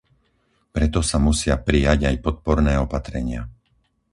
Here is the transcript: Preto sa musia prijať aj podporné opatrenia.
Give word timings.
Preto 0.75 0.99
sa 1.09 1.17
musia 1.27 1.55
prijať 1.67 1.99
aj 2.09 2.23
podporné 2.25 2.73
opatrenia. 2.85 3.41